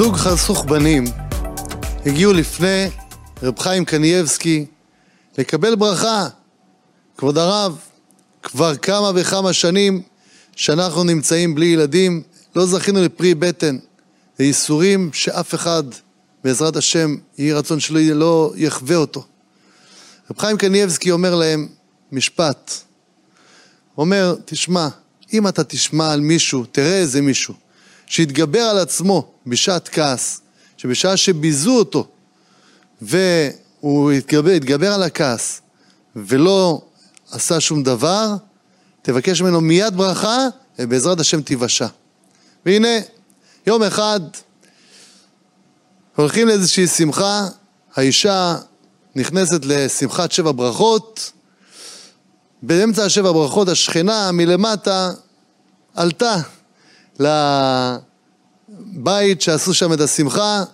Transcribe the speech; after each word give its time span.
זוג 0.00 0.16
חסוך 0.16 0.64
בנים 0.64 1.04
הגיעו 2.06 2.32
לפני 2.32 2.86
רב 3.42 3.58
חיים 3.58 3.84
קנייבסקי 3.84 4.66
לקבל 5.38 5.74
ברכה. 5.74 6.28
כבוד 7.16 7.38
הרב, 7.38 7.78
כבר 8.42 8.76
כמה 8.76 9.10
וכמה 9.14 9.52
שנים 9.52 10.02
שאנחנו 10.56 11.04
נמצאים 11.04 11.54
בלי 11.54 11.66
ילדים, 11.66 12.22
לא 12.56 12.66
זכינו 12.66 13.02
לפרי 13.02 13.34
בטן. 13.34 13.78
זה 14.38 14.44
ייסורים 14.44 15.10
שאף 15.12 15.54
אחד, 15.54 15.82
בעזרת 16.44 16.76
השם, 16.76 17.16
יהי 17.38 17.52
רצון 17.52 17.80
שלא 17.80 18.00
לא 18.00 18.52
יחווה 18.56 18.96
אותו. 18.96 19.24
רב 20.30 20.38
חיים 20.38 20.56
קנייבסקי 20.56 21.10
אומר 21.10 21.34
להם 21.34 21.68
משפט. 22.12 22.72
אומר, 23.98 24.34
תשמע, 24.44 24.88
אם 25.32 25.48
אתה 25.48 25.64
תשמע 25.64 26.12
על 26.12 26.20
מישהו, 26.20 26.64
תראה 26.72 26.98
איזה 26.98 27.22
מישהו, 27.22 27.54
שהתגבר 28.10 28.60
על 28.60 28.78
עצמו 28.78 29.32
בשעת 29.46 29.88
כעס, 29.88 30.40
שבשעה 30.76 31.16
שביזו 31.16 31.78
אותו, 31.78 32.06
והוא 33.02 34.12
התגבר, 34.12 34.50
התגבר 34.50 34.92
על 34.92 35.02
הכעס, 35.02 35.60
ולא 36.16 36.82
עשה 37.30 37.60
שום 37.60 37.82
דבר, 37.82 38.34
תבקש 39.02 39.42
ממנו 39.42 39.60
מיד 39.60 39.96
ברכה, 39.96 40.38
ובעזרת 40.78 41.20
השם 41.20 41.42
תיוושע. 41.42 41.86
והנה, 42.66 42.98
יום 43.66 43.82
אחד 43.82 44.20
הולכים 46.16 46.48
לאיזושהי 46.48 46.86
שמחה, 46.86 47.48
האישה 47.94 48.56
נכנסת 49.16 49.64
לשמחת 49.64 50.32
שבע 50.32 50.52
ברכות, 50.52 51.32
באמצע 52.62 53.04
השבע 53.04 53.32
ברכות 53.32 53.68
השכנה 53.68 54.32
מלמטה 54.32 55.10
עלתה 55.94 56.36
לבית 57.20 58.10
שעשו 59.40 59.74
שם 59.74 59.92
את 59.92 60.00
השמחה, 60.00 60.64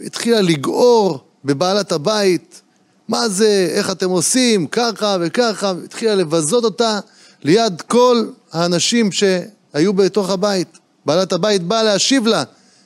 והתחילה 0.00 0.40
לגעור 0.40 1.24
בבעלת 1.44 1.92
הבית, 1.92 2.62
מה 3.08 3.28
זה, 3.28 3.68
איך 3.70 3.90
אתם 3.90 4.10
עושים, 4.10 4.66
ככה 4.66 5.16
וככה, 5.20 5.72
התחילה 5.84 6.14
לבזות 6.14 6.64
אותה 6.64 7.00
ליד 7.42 7.80
כל 7.80 8.24
האנשים 8.52 9.12
שהיו 9.12 9.92
בתוך 9.92 10.30
הבית. 10.30 10.78
בעלת 11.06 11.32
הבית 11.32 11.62
באה 11.62 11.82
להשיב 11.82 12.26
לה, 12.26 12.44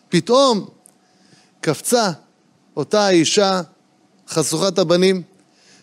פתאום 0.09 0.69
קפצה 1.61 2.11
אותה 2.77 3.07
האישה 3.07 3.61
חשוכת 4.29 4.79
הבנים 4.79 5.23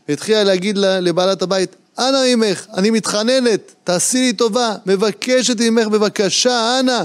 והתחילה 0.09 0.43
להגיד 0.43 0.77
לבעלת 0.77 1.41
הבית, 1.41 1.75
אנא 1.99 2.35
ממך, 2.35 2.65
אני 2.73 2.89
מתחננת, 2.89 3.73
תעשי 3.83 4.17
לי 4.17 4.33
טובה, 4.33 4.75
מבקשת 4.85 5.55
ממך 5.59 5.87
בבקשה, 5.87 6.79
אנא, 6.79 7.03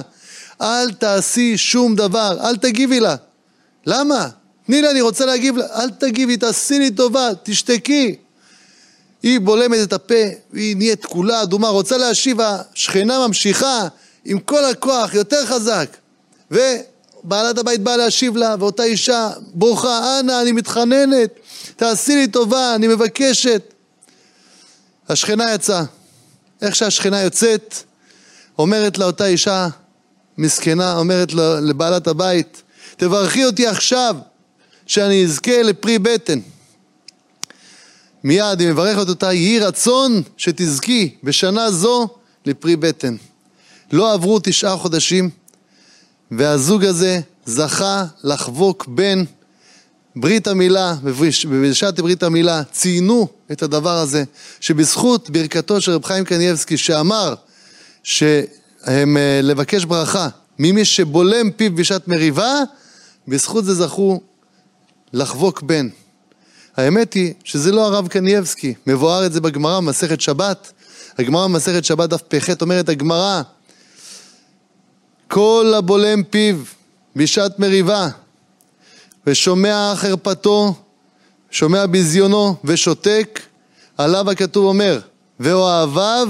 אל 0.60 0.92
תעשי 0.92 1.56
שום 1.56 1.94
דבר, 1.94 2.36
אל 2.40 2.56
תגיבי 2.56 3.00
לה. 3.00 3.16
למה? 3.86 4.28
תני 4.66 4.82
לה, 4.82 4.90
אני 4.90 5.00
רוצה 5.00 5.26
להגיב 5.26 5.56
לה, 5.56 5.66
אל 5.74 5.90
תגיבי, 5.90 6.36
תעשי 6.36 6.78
לי 6.78 6.90
טובה, 6.90 7.30
תשתקי. 7.42 8.16
היא 9.22 9.40
בולמת 9.40 9.78
את 9.82 9.92
הפה, 9.92 10.24
והיא 10.52 10.76
נהיית 10.76 11.04
כולה 11.04 11.42
אדומה, 11.42 11.68
רוצה 11.68 11.96
להשיב, 11.96 12.38
השכנה 12.40 13.26
ממשיכה 13.26 13.88
עם 14.24 14.38
כל 14.38 14.64
הכוח, 14.64 15.14
יותר 15.14 15.46
חזק. 15.46 15.96
ובעלת 16.50 17.58
הבית 17.58 17.80
באה 17.80 17.96
להשיב 17.96 18.36
לה, 18.36 18.56
ואותה 18.58 18.82
אישה 18.82 19.30
בוכה, 19.54 20.20
אנא, 20.20 20.42
אני 20.42 20.52
מתחננת, 20.52 21.30
תעשי 21.76 22.16
לי 22.16 22.26
טובה, 22.26 22.74
אני 22.74 22.88
מבקשת. 22.88 23.74
השכנה 25.08 25.54
יצאה. 25.54 25.82
איך 26.62 26.76
שהשכנה 26.76 27.20
יוצאת, 27.20 27.74
אומרת 28.58 28.98
לה 28.98 29.04
אותה 29.04 29.26
אישה 29.26 29.68
מסכנה, 30.38 30.96
אומרת 30.96 31.32
לבעלת 31.62 32.06
הבית, 32.06 32.62
תברכי 32.96 33.44
אותי 33.44 33.66
עכשיו, 33.66 34.16
שאני 34.86 35.24
אזכה 35.24 35.62
לפרי 35.62 35.98
בטן. 35.98 36.38
מיד 38.24 38.60
היא 38.60 38.68
מברכת 38.68 39.08
אותה, 39.08 39.32
יהי 39.32 39.58
רצון 39.58 40.22
שתזכי 40.36 41.14
בשנה 41.22 41.70
זו 41.70 42.08
לפרי 42.46 42.76
בטן. 42.76 43.16
לא 43.92 44.12
עברו 44.12 44.38
תשעה 44.42 44.76
חודשים, 44.76 45.30
והזוג 46.30 46.84
הזה 46.84 47.20
זכה 47.46 48.04
לחבוק 48.24 48.86
בן 48.86 49.24
ברית 50.20 50.46
המילה, 50.46 50.94
בשעת 51.62 52.00
ברית 52.00 52.22
המילה, 52.22 52.62
ציינו 52.72 53.28
את 53.52 53.62
הדבר 53.62 53.98
הזה, 53.98 54.24
שבזכות 54.60 55.30
ברכתו 55.30 55.80
של 55.80 55.92
רב 55.92 56.04
חיים 56.04 56.24
קנייבסקי 56.24 56.76
שאמר 56.76 57.34
שהם 58.02 59.16
אה, 59.16 59.40
לבקש 59.42 59.84
ברכה 59.84 60.28
ממי 60.58 60.84
שבולם 60.84 61.50
פיו 61.50 61.74
בשעת 61.74 62.08
מריבה, 62.08 62.54
בזכות 63.28 63.64
זה 63.64 63.74
זכו 63.74 64.20
לחבוק 65.12 65.62
בן. 65.62 65.88
האמת 66.76 67.14
היא 67.14 67.34
שזה 67.44 67.72
לא 67.72 67.86
הרב 67.86 68.08
קנייבסקי, 68.08 68.74
מבואר 68.86 69.26
את 69.26 69.32
זה 69.32 69.40
בגמרא 69.40 69.80
במסכת 69.80 70.20
שבת. 70.20 70.72
הגמרא 71.18 71.44
במסכת 71.44 71.84
שבת 71.84 72.10
דף 72.10 72.22
פח 72.22 72.46
אומרת 72.62 72.88
הגמרא 72.88 73.42
כל 75.28 75.72
הבולם 75.76 76.22
פיו 76.22 76.56
בשעת 77.16 77.58
מריבה 77.58 78.08
ושומע 79.28 79.92
חרפתו, 79.96 80.74
שומע 81.50 81.86
ביזיונו 81.86 82.56
ושותק, 82.64 83.40
עליו 83.98 84.30
הכתוב 84.30 84.64
אומר, 84.64 85.00
ואוהביו 85.40 86.28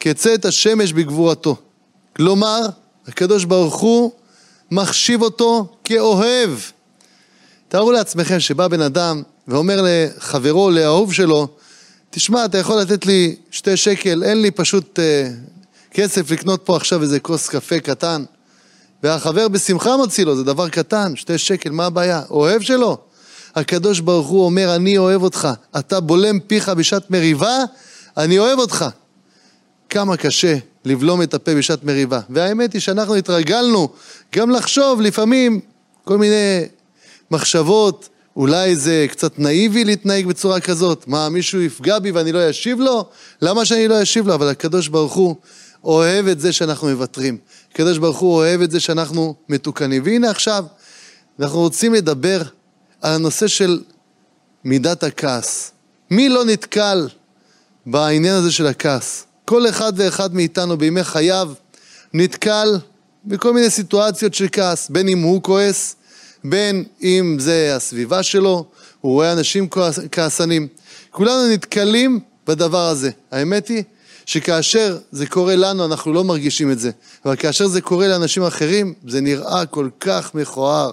כצאת 0.00 0.44
השמש 0.44 0.92
בגבורתו. 0.92 1.56
כלומר, 2.16 2.60
הקדוש 3.06 3.44
ברוך 3.44 3.74
הוא 3.74 4.12
מחשיב 4.70 5.22
אותו 5.22 5.66
כאוהב. 5.84 6.50
תארו 7.68 7.92
לעצמכם 7.92 8.40
שבא 8.40 8.68
בן 8.68 8.80
אדם 8.80 9.22
ואומר 9.48 9.80
לחברו, 9.82 10.70
לאהוב 10.70 11.12
שלו, 11.12 11.48
תשמע, 12.10 12.44
אתה 12.44 12.58
יכול 12.58 12.80
לתת 12.80 13.06
לי 13.06 13.36
שתי 13.50 13.76
שקל, 13.76 14.22
אין 14.22 14.42
לי 14.42 14.50
פשוט 14.50 14.98
אה, 14.98 15.28
כסף 15.90 16.30
לקנות 16.30 16.60
פה 16.64 16.76
עכשיו 16.76 17.02
איזה 17.02 17.20
כוס 17.20 17.48
קפה 17.48 17.80
קטן. 17.80 18.24
והחבר 19.04 19.48
בשמחה 19.48 19.96
מוציא 19.96 20.24
לו, 20.24 20.36
זה 20.36 20.44
דבר 20.44 20.68
קטן, 20.68 21.16
שתי 21.16 21.38
שקל, 21.38 21.70
מה 21.70 21.86
הבעיה? 21.86 22.22
אוהב 22.30 22.62
שלו. 22.62 22.98
הקדוש 23.54 24.00
ברוך 24.00 24.26
הוא 24.26 24.44
אומר, 24.44 24.74
אני 24.74 24.98
אוהב 24.98 25.22
אותך. 25.22 25.48
אתה 25.78 26.00
בולם 26.00 26.40
פיך 26.40 26.68
בשעת 26.68 27.10
מריבה, 27.10 27.58
אני 28.16 28.38
אוהב 28.38 28.58
אותך. 28.58 28.84
כמה 29.88 30.16
קשה 30.16 30.56
לבלום 30.84 31.22
את 31.22 31.34
הפה 31.34 31.54
בשעת 31.54 31.84
מריבה. 31.84 32.20
והאמת 32.30 32.72
היא 32.72 32.80
שאנחנו 32.80 33.14
התרגלנו 33.14 33.88
גם 34.34 34.50
לחשוב 34.50 35.00
לפעמים 35.00 35.60
כל 36.04 36.18
מיני 36.18 36.64
מחשבות, 37.30 38.08
אולי 38.36 38.76
זה 38.76 39.06
קצת 39.10 39.38
נאיבי 39.38 39.84
להתנהג 39.84 40.26
בצורה 40.26 40.60
כזאת. 40.60 41.04
מה, 41.08 41.28
מישהו 41.28 41.60
יפגע 41.60 41.98
בי 41.98 42.10
ואני 42.10 42.32
לא 42.32 42.50
אשיב 42.50 42.80
לו? 42.80 43.04
למה 43.42 43.64
שאני 43.64 43.88
לא 43.88 44.02
אשיב 44.02 44.26
לו? 44.26 44.34
אבל 44.34 44.48
הקדוש 44.48 44.88
ברוך 44.88 45.14
הוא 45.14 45.36
אוהב 45.84 46.26
את 46.26 46.40
זה 46.40 46.52
שאנחנו 46.52 46.88
מוותרים. 46.88 47.38
הקדוש 47.74 47.98
ברוך 47.98 48.18
הוא 48.18 48.34
אוהב 48.34 48.60
את 48.60 48.70
זה 48.70 48.80
שאנחנו 48.80 49.34
מתוקנים. 49.48 50.02
והנה 50.04 50.30
עכשיו, 50.30 50.64
אנחנו 51.40 51.58
רוצים 51.58 51.94
לדבר 51.94 52.42
על 53.02 53.12
הנושא 53.12 53.46
של 53.46 53.80
מידת 54.64 55.02
הכעס. 55.02 55.72
מי 56.10 56.28
לא 56.28 56.44
נתקל 56.44 57.08
בעניין 57.86 58.34
הזה 58.34 58.52
של 58.52 58.66
הכעס? 58.66 59.26
כל 59.44 59.68
אחד 59.68 59.92
ואחד 59.96 60.34
מאיתנו 60.34 60.76
בימי 60.76 61.04
חייו 61.04 61.52
נתקל 62.12 62.78
בכל 63.24 63.54
מיני 63.54 63.70
סיטואציות 63.70 64.34
של 64.34 64.46
כעס, 64.52 64.90
בין 64.90 65.08
אם 65.08 65.22
הוא 65.22 65.42
כועס, 65.42 65.96
בין 66.44 66.84
אם 67.02 67.36
זה 67.40 67.76
הסביבה 67.76 68.22
שלו, 68.22 68.66
הוא 69.00 69.12
רואה 69.12 69.32
אנשים 69.32 69.68
כעסנים. 70.12 70.68
כולנו 71.10 71.48
נתקלים 71.52 72.20
בדבר 72.46 72.88
הזה. 72.88 73.10
האמת 73.30 73.68
היא 73.68 73.82
שכאשר 74.26 74.98
זה 75.12 75.26
קורה 75.26 75.56
לנו 75.56 75.84
אנחנו 75.84 76.12
לא 76.12 76.24
מרגישים 76.24 76.70
את 76.70 76.78
זה, 76.78 76.90
אבל 77.24 77.36
כאשר 77.36 77.66
זה 77.66 77.80
קורה 77.80 78.08
לאנשים 78.08 78.42
אחרים 78.42 78.94
זה 79.08 79.20
נראה 79.20 79.66
כל 79.66 79.88
כך 80.00 80.34
מכוער. 80.34 80.90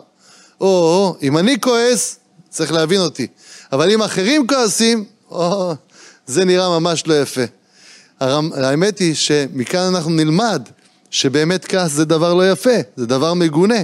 או, 0.61 0.67
או, 0.67 1.15
אם 1.21 1.37
אני 1.37 1.61
כועס, 1.61 2.19
צריך 2.49 2.71
להבין 2.71 2.99
אותי, 2.99 3.27
אבל 3.71 3.91
אם 3.91 4.01
אחרים 4.01 4.47
כועסים, 4.47 5.05
או, 5.31 5.73
זה 6.27 6.45
נראה 6.45 6.79
ממש 6.79 7.07
לא 7.07 7.21
יפה. 7.21 7.41
האמת 8.19 8.99
היא 8.99 9.15
שמכאן 9.15 9.79
אנחנו 9.95 10.11
נלמד 10.11 10.61
שבאמת 11.09 11.65
כעס 11.65 11.91
זה 11.91 12.05
דבר 12.05 12.33
לא 12.33 12.51
יפה, 12.51 12.75
זה 12.95 13.05
דבר 13.05 13.33
מגונה. 13.33 13.79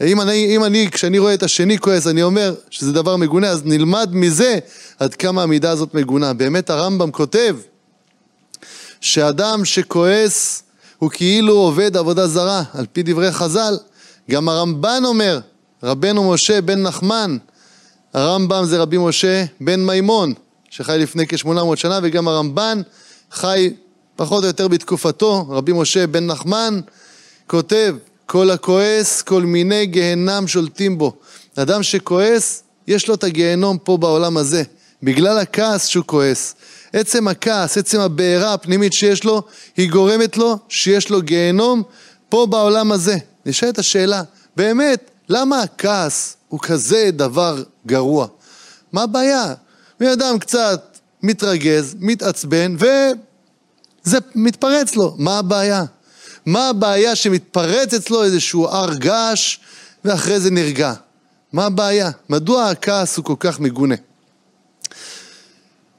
אם 0.00 0.20
אני, 0.20 0.56
אם 0.56 0.64
אני, 0.64 0.88
כשאני 0.90 1.18
רואה 1.18 1.34
את 1.34 1.42
השני 1.42 1.78
כועס, 1.78 2.06
אני 2.06 2.22
אומר 2.22 2.54
שזה 2.70 2.92
דבר 2.92 3.16
מגונה, 3.16 3.48
אז 3.48 3.62
נלמד 3.64 4.10
מזה 4.12 4.58
עד 4.98 5.14
כמה 5.14 5.42
המידה 5.42 5.70
הזאת 5.70 5.94
מגונה. 5.94 6.32
באמת 6.32 6.70
הרמב"ם 6.70 7.10
כותב 7.10 7.56
שאדם 9.00 9.64
שכועס 9.64 10.62
הוא 10.98 11.10
כאילו 11.10 11.54
עובד 11.54 11.96
עבודה 11.96 12.26
זרה, 12.26 12.62
על 12.74 12.86
פי 12.92 13.02
דברי 13.02 13.32
חז"ל. 13.32 13.78
גם 14.30 14.48
הרמב"ן 14.48 15.02
אומר, 15.04 15.40
רבנו 15.82 16.30
משה 16.30 16.60
בן 16.60 16.82
נחמן, 16.82 17.36
הרמב"ם 18.14 18.64
זה 18.64 18.78
רבי 18.78 18.98
משה 18.98 19.44
בן 19.60 19.86
מימון, 19.86 20.32
שחי 20.70 20.98
לפני 20.98 21.26
כ-800 21.26 21.76
שנה, 21.76 22.00
וגם 22.02 22.28
הרמב"ן 22.28 22.82
חי 23.32 23.74
פחות 24.16 24.42
או 24.42 24.48
יותר 24.48 24.68
בתקופתו, 24.68 25.46
רבי 25.48 25.72
משה 25.72 26.06
בן 26.06 26.26
נחמן, 26.26 26.80
כותב, 27.46 27.96
כל 28.26 28.50
הכועס, 28.50 29.22
כל 29.22 29.42
מיני 29.42 29.86
גהנם 29.86 30.46
שולטים 30.46 30.98
בו. 30.98 31.16
אדם 31.56 31.82
שכועס, 31.82 32.62
יש 32.86 33.08
לו 33.08 33.14
את 33.14 33.24
הגיהנום 33.24 33.78
פה 33.78 33.96
בעולם 33.96 34.36
הזה, 34.36 34.62
בגלל 35.02 35.38
הכעס 35.38 35.86
שהוא 35.86 36.04
כועס. 36.06 36.54
עצם 36.92 37.28
הכעס, 37.28 37.78
עצם 37.78 38.00
הבעירה 38.00 38.54
הפנימית 38.54 38.92
שיש 38.92 39.24
לו, 39.24 39.42
היא 39.76 39.90
גורמת 39.90 40.36
לו 40.36 40.58
שיש 40.68 41.10
לו 41.10 41.22
גיהנום 41.22 41.82
פה 42.28 42.46
בעולם 42.50 42.92
הזה. 42.92 43.16
נשאלת 43.46 43.78
השאלה, 43.78 44.22
באמת, 44.56 45.10
למה 45.28 45.62
הכעס 45.62 46.36
הוא 46.48 46.60
כזה 46.60 47.10
דבר 47.12 47.62
גרוע? 47.86 48.26
מה 48.92 49.02
הבעיה? 49.02 49.54
בן 50.00 50.06
אדם 50.06 50.38
קצת 50.38 50.98
מתרגז, 51.22 51.96
מתעצבן, 52.00 52.76
וזה 52.78 54.18
מתפרץ 54.34 54.96
לו. 54.96 55.14
מה 55.18 55.38
הבעיה? 55.38 55.84
מה 56.46 56.68
הבעיה 56.68 57.14
שמתפרץ 57.14 57.94
אצלו 57.94 58.24
איזשהו 58.24 58.68
הר 58.68 58.94
געש 58.94 59.58
ואחרי 60.04 60.40
זה 60.40 60.50
נרגע? 60.50 60.92
מה 61.52 61.66
הבעיה? 61.66 62.10
מדוע 62.28 62.68
הכעס 62.68 63.16
הוא 63.16 63.24
כל 63.24 63.34
כך 63.40 63.60
מגונה? 63.60 63.94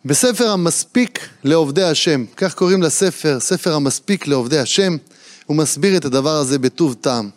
בספר 0.06 0.50
המספיק 0.50 1.30
לעובדי 1.44 1.84
השם, 1.84 2.26
כך 2.38 2.54
קוראים 2.54 2.84
לספר, 2.84 3.40
ספר 3.40 3.74
המספיק 3.74 4.28
לעובדי 4.28 4.60
השם, 4.60 4.98
הוא 5.46 5.58
מסביר 5.58 5.98
את 5.98 6.06
הדבר 6.06 6.36
הזה 6.36 6.60
בטוב 6.60 6.96
טעם. 7.02 7.30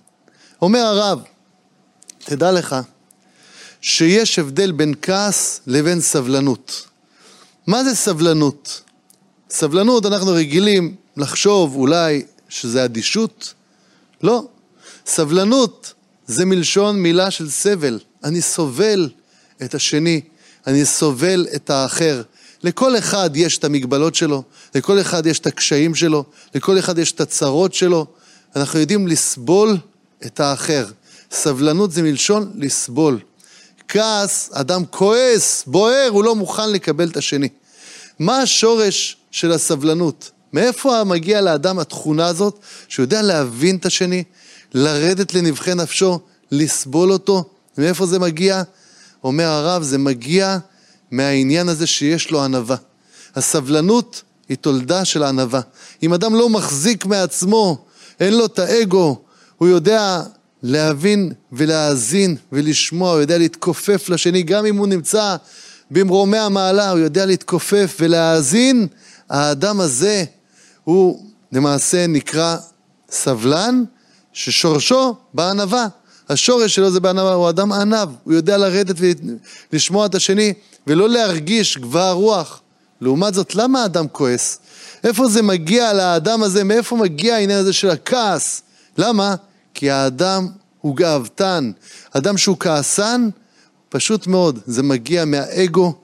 אומר 0.62 0.80
הרב, 0.80 1.22
תדע 2.18 2.52
לך 2.52 2.76
שיש 3.80 4.38
הבדל 4.38 4.72
בין 4.72 4.94
כעס 5.02 5.60
לבין 5.66 6.00
סבלנות. 6.00 6.88
מה 7.66 7.84
זה 7.84 7.94
סבלנות? 7.94 8.82
סבלנות, 9.50 10.06
אנחנו 10.06 10.32
רגילים 10.32 10.94
לחשוב 11.16 11.76
אולי 11.76 12.22
שזה 12.48 12.84
אדישות? 12.84 13.54
לא. 14.22 14.46
סבלנות 15.06 15.94
זה 16.26 16.44
מלשון 16.44 17.02
מילה 17.02 17.30
של 17.30 17.50
סבל. 17.50 17.98
אני 18.24 18.42
סובל 18.42 19.08
את 19.62 19.74
השני, 19.74 20.20
אני 20.66 20.84
סובל 20.84 21.46
את 21.54 21.70
האחר. 21.70 22.22
לכל 22.64 22.98
אחד 22.98 23.30
יש 23.34 23.58
את 23.58 23.64
המגבלות 23.64 24.14
שלו, 24.14 24.42
לכל 24.74 25.00
אחד 25.00 25.26
יש 25.26 25.38
את 25.38 25.46
הקשיים 25.46 25.94
שלו, 25.94 26.24
לכל 26.54 26.78
אחד 26.78 26.98
יש 26.98 27.12
את 27.12 27.20
הצרות 27.20 27.74
שלו. 27.74 28.06
אנחנו 28.56 28.78
יודעים 28.78 29.08
לסבול 29.08 29.76
את 30.26 30.40
האחר. 30.40 30.86
סבלנות 31.30 31.92
זה 31.92 32.02
מלשון 32.02 32.52
לסבול. 32.54 33.18
כעס, 33.88 34.50
אדם 34.52 34.84
כועס, 34.90 35.64
בוער, 35.66 36.08
הוא 36.10 36.24
לא 36.24 36.34
מוכן 36.34 36.70
לקבל 36.70 37.08
את 37.08 37.16
השני. 37.16 37.48
מה 38.18 38.38
השורש 38.38 39.16
של 39.30 39.52
הסבלנות? 39.52 40.30
מאיפה 40.52 41.04
מגיע 41.04 41.40
לאדם 41.40 41.78
התכונה 41.78 42.26
הזאת, 42.26 42.58
שהוא 42.88 43.04
יודע 43.04 43.22
להבין 43.22 43.76
את 43.76 43.86
השני, 43.86 44.24
לרדת 44.74 45.34
לנבחי 45.34 45.74
נפשו, 45.74 46.20
לסבול 46.50 47.12
אותו? 47.12 47.44
מאיפה 47.78 48.06
זה 48.06 48.18
מגיע? 48.18 48.62
אומר 49.24 49.46
הרב, 49.46 49.82
זה 49.82 49.98
מגיע 49.98 50.58
מהעניין 51.16 51.68
הזה 51.68 51.86
שיש 51.86 52.30
לו 52.30 52.44
ענווה. 52.44 52.76
הסבלנות 53.34 54.22
היא 54.48 54.56
תולדה 54.56 55.04
של 55.04 55.22
ענווה. 55.22 55.60
אם 56.02 56.14
אדם 56.14 56.34
לא 56.34 56.48
מחזיק 56.48 57.06
מעצמו, 57.06 57.84
אין 58.20 58.34
לו 58.34 58.46
את 58.46 58.58
האגו, 58.58 59.22
הוא 59.56 59.68
יודע 59.68 60.22
להבין 60.62 61.32
ולהאזין 61.52 62.36
ולשמוע, 62.52 63.10
הוא 63.10 63.20
יודע 63.20 63.38
להתכופף 63.38 64.08
לשני, 64.08 64.42
גם 64.42 64.66
אם 64.66 64.76
הוא 64.76 64.86
נמצא 64.86 65.36
במרומי 65.90 66.38
המעלה, 66.38 66.90
הוא 66.90 66.98
יודע 66.98 67.26
להתכופף 67.26 67.96
ולהאזין, 68.00 68.86
האדם 69.30 69.80
הזה 69.80 70.24
הוא 70.84 71.26
למעשה 71.52 72.06
נקרא 72.06 72.56
סבלן, 73.10 73.84
ששורשו 74.32 75.14
בענווה. 75.34 75.86
השורש 76.28 76.74
שלו 76.74 76.90
זה 76.90 77.00
בענווה, 77.00 77.32
הוא 77.32 77.48
אדם 77.48 77.72
ענב, 77.72 78.08
הוא 78.24 78.34
יודע 78.34 78.58
לרדת 78.58 78.96
ולשמוע 79.72 80.06
את 80.06 80.14
השני 80.14 80.52
ולא 80.86 81.08
להרגיש 81.08 81.78
גבוה 81.78 82.12
רוח. 82.12 82.60
לעומת 83.00 83.34
זאת, 83.34 83.54
למה 83.54 83.82
האדם 83.82 84.08
כועס? 84.08 84.58
איפה 85.04 85.28
זה 85.28 85.42
מגיע 85.42 85.92
לאדם 85.92 86.42
הזה? 86.42 86.64
מאיפה 86.64 86.96
מגיע 86.96 87.34
העניין 87.34 87.58
הזה 87.58 87.72
של 87.72 87.90
הכעס? 87.90 88.62
למה? 88.98 89.34
כי 89.74 89.90
האדם 89.90 90.48
הוא 90.80 90.96
גאוותן. 90.96 91.70
אדם 92.12 92.38
שהוא 92.38 92.56
כעסן, 92.60 93.28
פשוט 93.88 94.26
מאוד, 94.26 94.58
זה 94.66 94.82
מגיע 94.82 95.24
מהאגו, 95.24 95.94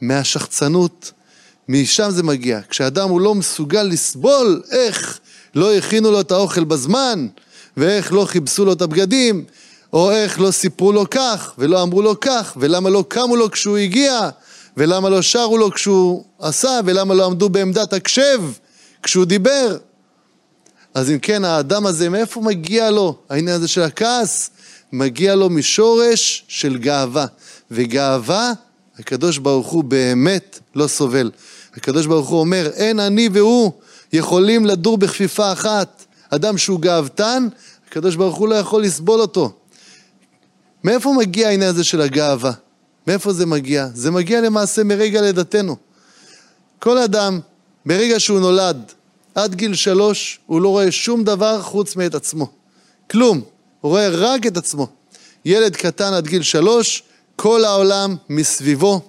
מהשחצנות, 0.00 1.12
משם 1.68 2.10
זה 2.10 2.22
מגיע. 2.22 2.60
כשאדם 2.68 3.08
הוא 3.08 3.20
לא 3.20 3.34
מסוגל 3.34 3.82
לסבול 3.82 4.62
איך 4.70 5.18
לא 5.54 5.74
הכינו 5.74 6.10
לו 6.10 6.20
את 6.20 6.32
האוכל 6.32 6.64
בזמן, 6.64 7.26
ואיך 7.76 8.12
לא 8.12 8.26
כיבסו 8.32 8.64
לו 8.64 8.72
את 8.72 8.82
הבגדים, 8.82 9.44
או 9.94 10.10
איך 10.10 10.40
לא 10.40 10.50
סיפרו 10.50 10.92
לו 10.92 11.10
כך, 11.10 11.52
ולא 11.58 11.82
אמרו 11.82 12.02
לו 12.02 12.20
כך, 12.20 12.56
ולמה 12.56 12.90
לא 12.90 13.04
קמו 13.08 13.36
לו 13.36 13.50
כשהוא 13.50 13.76
הגיע, 13.76 14.28
ולמה 14.76 15.08
לא 15.08 15.22
שרו 15.22 15.58
לו 15.58 15.70
כשהוא 15.70 16.24
עשה, 16.38 16.80
ולמה 16.84 17.14
לא 17.14 17.26
עמדו 17.26 17.48
בעמדת 17.48 17.92
הקשב 17.92 18.42
כשהוא 19.02 19.24
דיבר. 19.24 19.76
אז 20.94 21.10
אם 21.10 21.18
כן, 21.18 21.44
האדם 21.44 21.86
הזה, 21.86 22.08
מאיפה 22.08 22.40
מגיע 22.40 22.90
לו 22.90 23.16
העניין 23.30 23.56
הזה 23.56 23.68
של 23.68 23.82
הכעס? 23.82 24.50
מגיע 24.92 25.34
לו 25.34 25.50
משורש 25.50 26.44
של 26.48 26.78
גאווה. 26.78 27.26
וגאווה, 27.70 28.52
הקדוש 28.98 29.38
ברוך 29.38 29.66
הוא 29.66 29.84
באמת 29.84 30.58
לא 30.74 30.86
סובל. 30.86 31.30
הקדוש 31.76 32.06
ברוך 32.06 32.28
הוא 32.28 32.40
אומר, 32.40 32.70
אין 32.74 33.00
אני 33.00 33.28
והוא 33.32 33.72
יכולים 34.12 34.66
לדור 34.66 34.98
בכפיפה 34.98 35.52
אחת. 35.52 36.04
אדם 36.30 36.58
שהוא 36.58 36.80
גאוותן, 36.80 37.48
הקדוש 37.88 38.16
ברוך 38.16 38.36
הוא 38.36 38.48
לא 38.48 38.54
יכול 38.54 38.82
לסבול 38.82 39.20
אותו. 39.20 39.52
מאיפה 40.84 41.14
מגיע 41.18 41.48
העניין 41.48 41.70
הזה 41.70 41.84
של 41.84 42.00
הגאווה? 42.00 42.52
מאיפה 43.06 43.32
זה 43.32 43.46
מגיע? 43.46 43.88
זה 43.94 44.10
מגיע 44.10 44.40
למעשה 44.40 44.84
מרגע 44.84 45.22
לידתנו. 45.22 45.76
כל 46.78 46.98
אדם, 46.98 47.40
ברגע 47.86 48.20
שהוא 48.20 48.40
נולד, 48.40 48.92
עד 49.34 49.54
גיל 49.54 49.74
שלוש, 49.74 50.40
הוא 50.46 50.60
לא 50.60 50.68
רואה 50.68 50.92
שום 50.92 51.24
דבר 51.24 51.62
חוץ 51.62 51.96
מאת 51.96 52.14
עצמו. 52.14 52.50
כלום. 53.10 53.40
הוא 53.80 53.90
רואה 53.90 54.08
רק 54.08 54.46
את 54.46 54.56
עצמו. 54.56 54.88
ילד 55.44 55.76
קטן 55.76 56.12
עד 56.12 56.26
גיל 56.26 56.42
שלוש, 56.42 57.02
כל 57.36 57.64
העולם 57.64 58.16
מסביבו, 58.28 59.00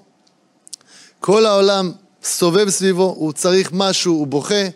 כל 1.19 1.45
העולם 1.45 1.91
סובב 2.23 2.69
סביבו, 2.69 3.15
הוא 3.17 3.33
צריך 3.33 3.69
משהו, 3.73 4.13
הוא 4.13 4.27
בוכה, 4.27 4.67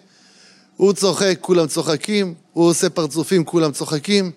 הוא 0.77 0.93
צוחק, 0.93 1.37
כולם 1.41 1.67
צוחקים, 1.67 2.33
הוא 2.53 2.69
עושה 2.69 2.89
פרצופים, 2.89 3.43
כולם 3.43 3.71
צוחקים, 3.71 4.31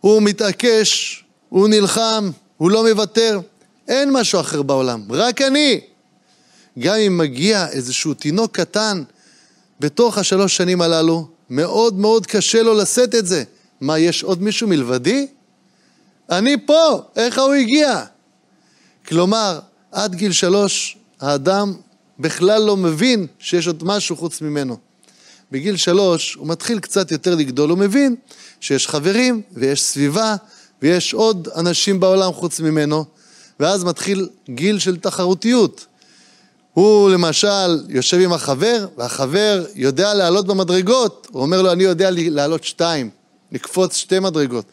הוא 0.00 0.22
מתעקש, 0.22 1.24
הוא 1.48 1.68
נלחם, 1.68 2.30
הוא 2.56 2.70
לא 2.70 2.84
מוותר, 2.90 3.40
אין 3.88 4.12
משהו 4.12 4.40
אחר 4.40 4.62
בעולם, 4.62 5.02
רק 5.10 5.42
אני. 5.42 5.80
גם 6.78 6.94
אם 6.94 7.18
מגיע 7.18 7.68
איזשהו 7.68 8.14
תינוק 8.14 8.56
קטן 8.56 9.02
בתוך 9.80 10.18
השלוש 10.18 10.56
שנים 10.56 10.82
הללו, 10.82 11.28
מאוד 11.50 11.94
מאוד 11.94 12.26
קשה 12.26 12.62
לו 12.62 12.74
לשאת 12.74 13.14
את 13.14 13.26
זה. 13.26 13.44
מה, 13.80 13.98
יש 13.98 14.22
עוד 14.22 14.42
מישהו 14.42 14.68
מלבדי? 14.68 15.26
אני 16.30 16.56
פה, 16.66 17.02
איך 17.16 17.38
הוא 17.38 17.54
הגיע? 17.54 18.04
כלומר, 19.06 19.58
עד 19.92 20.14
גיל 20.14 20.32
שלוש 20.32 20.98
האדם 21.20 21.74
בכלל 22.18 22.62
לא 22.62 22.76
מבין 22.76 23.26
שיש 23.38 23.66
עוד 23.66 23.84
משהו 23.84 24.16
חוץ 24.16 24.40
ממנו. 24.40 24.76
בגיל 25.52 25.76
שלוש 25.76 26.34
הוא 26.34 26.48
מתחיל 26.48 26.78
קצת 26.78 27.10
יותר 27.10 27.34
לגדול, 27.34 27.70
הוא 27.70 27.78
מבין 27.78 28.16
שיש 28.60 28.88
חברים 28.88 29.42
ויש 29.52 29.82
סביבה 29.82 30.36
ויש 30.82 31.14
עוד 31.14 31.48
אנשים 31.56 32.00
בעולם 32.00 32.32
חוץ 32.32 32.60
ממנו, 32.60 33.04
ואז 33.60 33.84
מתחיל 33.84 34.28
גיל 34.50 34.78
של 34.78 34.96
תחרותיות. 34.96 35.86
הוא 36.72 37.10
למשל 37.10 37.84
יושב 37.88 38.18
עם 38.20 38.32
החבר, 38.32 38.86
והחבר 38.96 39.64
יודע 39.74 40.14
לעלות 40.14 40.46
במדרגות, 40.46 41.26
הוא 41.30 41.42
אומר 41.42 41.62
לו, 41.62 41.72
אני 41.72 41.84
יודע 41.84 42.08
לעלות 42.12 42.64
שתיים, 42.64 43.10
לקפוץ 43.52 43.96
שתי 43.96 44.18
מדרגות. 44.18 44.64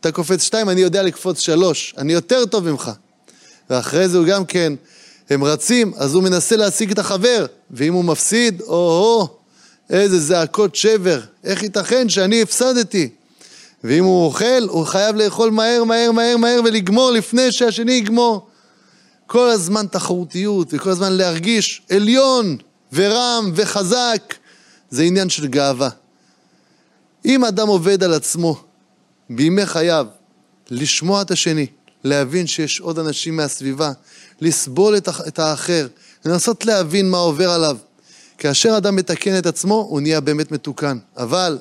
אתה 0.00 0.12
קופץ 0.12 0.42
שתיים, 0.42 0.68
אני 0.68 0.80
יודע 0.80 1.02
לקפוץ 1.02 1.40
שלוש, 1.40 1.94
אני 1.98 2.12
יותר 2.12 2.46
טוב 2.46 2.70
ממך. 2.70 2.90
ואחרי 3.70 4.08
זה 4.08 4.18
הוא 4.18 4.26
גם 4.26 4.44
כן, 4.44 4.72
הם 5.30 5.44
רצים, 5.44 5.92
אז 5.96 6.14
הוא 6.14 6.22
מנסה 6.22 6.56
להשיג 6.56 6.90
את 6.90 6.98
החבר, 6.98 7.46
ואם 7.70 7.92
הוא 7.92 8.04
מפסיד, 8.04 8.60
או-הו, 8.60 9.28
איזה 9.90 10.18
זעקות 10.18 10.74
שבר, 10.74 11.20
איך 11.44 11.62
ייתכן 11.62 12.08
שאני 12.08 12.42
הפסדתי? 12.42 13.08
ואם 13.84 14.04
הוא 14.04 14.24
אוכל, 14.24 14.62
הוא 14.68 14.84
חייב 14.84 15.16
לאכול 15.16 15.50
מהר, 15.50 15.84
מהר, 15.84 16.12
מהר, 16.12 16.36
מהר 16.36 16.60
ולגמור 16.64 17.10
לפני 17.10 17.52
שהשני 17.52 17.92
יגמור. 17.92 18.48
כל 19.26 19.50
הזמן 19.50 19.86
תחרותיות 19.86 20.68
וכל 20.70 20.90
הזמן 20.90 21.12
להרגיש 21.12 21.82
עליון 21.90 22.56
ורם 22.92 23.52
וחזק, 23.54 24.34
זה 24.90 25.02
עניין 25.02 25.28
של 25.28 25.46
גאווה. 25.46 25.88
אם 27.24 27.44
אדם 27.44 27.68
עובד 27.68 28.02
על 28.02 28.14
עצמו 28.14 28.62
בימי 29.30 29.66
חייו, 29.66 30.06
לשמוע 30.70 31.22
את 31.22 31.30
השני, 31.30 31.66
להבין 32.04 32.46
שיש 32.46 32.80
עוד 32.80 32.98
אנשים 32.98 33.36
מהסביבה, 33.36 33.92
לסבול 34.40 34.96
את 35.28 35.38
האחר, 35.38 35.86
לנסות 36.24 36.66
להבין 36.66 37.10
מה 37.10 37.18
עובר 37.18 37.50
עליו. 37.50 37.76
כאשר 38.38 38.76
אדם 38.76 38.96
מתקן 38.96 39.38
את 39.38 39.46
עצמו, 39.46 39.86
הוא 39.88 40.00
נהיה 40.00 40.20
באמת 40.20 40.52
מתוקן. 40.52 40.98
אבל 41.16 41.58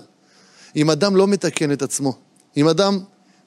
אם 0.75 0.89
אדם 0.89 1.15
לא 1.15 1.27
מתקן 1.27 1.71
את 1.71 1.81
עצמו, 1.81 2.17
אם 2.57 2.67
אדם 2.67 2.99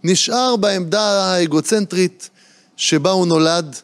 נשאר 0.04 0.56
בעמדה 0.56 1.02
האגוצנטרית 1.02 2.30
שבה 2.76 3.10
הוא 3.10 3.26
נולד, 3.26 3.76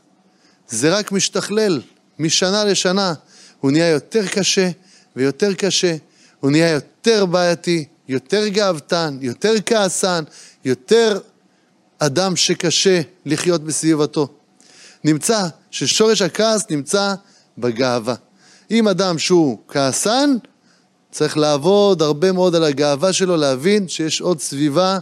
זה 0.69 0.99
רק 0.99 1.13
משתכלל 1.13 1.81
משנה 2.19 2.65
לשנה. 2.65 3.15
הוא 3.61 3.71
נהיה 3.71 3.89
יותר 3.89 4.27
קשה 4.27 4.71
ויותר 5.17 5.55
קשה, 5.55 5.97
הוא 6.41 6.51
נהיה 6.51 6.71
יותר 6.71 7.27
בעייתי, 7.27 7.85
יותר 8.09 8.49
גאוותן, 8.49 9.19
יותר 9.21 9.55
כעסן, 9.67 10.25
יותר 10.65 11.19
אדם 11.99 12.37
שקשה 12.37 13.01
לחיות 13.27 13.65
בסביבתו. 13.65 14.29
נמצא 15.05 15.47
ששורש 15.71 16.23
הכעס 16.23 16.65
נמצא 16.71 17.15
בגאווה. 17.59 18.15
אם 18.71 18.89
אדם 18.89 19.19
שהוא 19.19 19.59
כעסן, 19.69 20.37
צריך 21.17 21.37
לעבוד 21.37 22.03
הרבה 22.03 22.33
מאוד 22.33 22.55
על 22.55 22.65
הגאווה 22.65 23.13
שלו, 23.13 23.37
להבין 23.37 23.89
שיש 23.89 24.21
עוד 24.21 24.41
סביבה, 24.41 24.99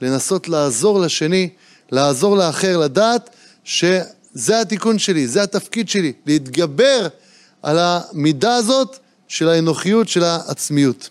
לנסות 0.00 0.48
לעזור 0.48 1.00
לשני, 1.00 1.48
לעזור 1.92 2.36
לאחר, 2.36 2.78
לדעת 2.78 3.30
שזה 3.64 4.60
התיקון 4.60 4.98
שלי, 4.98 5.28
זה 5.28 5.42
התפקיד 5.42 5.88
שלי, 5.88 6.12
להתגבר 6.26 7.08
על 7.62 7.78
המידה 7.78 8.54
הזאת 8.54 8.98
של 9.28 9.48
האנוכיות, 9.48 10.08
של 10.08 10.24
העצמיות. 10.24 11.08